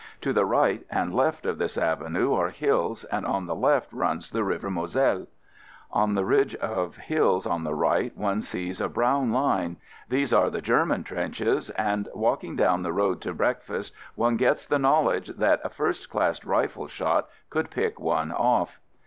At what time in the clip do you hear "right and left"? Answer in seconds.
0.45-1.45